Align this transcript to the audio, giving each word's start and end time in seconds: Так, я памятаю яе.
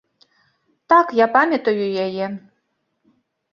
Так, 0.93 1.13
я 1.19 1.27
памятаю 1.37 1.85
яе. 2.07 2.33